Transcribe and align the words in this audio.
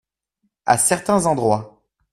À 0.65 0.79
certains 0.79 1.27
endroits. 1.27 1.83